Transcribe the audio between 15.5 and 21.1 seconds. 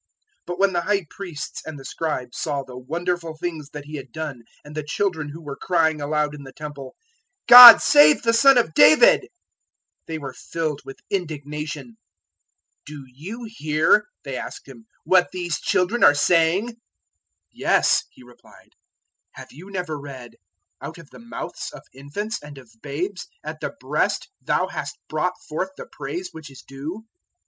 children are saying?" "Yes," He replied; "have you never read, `Out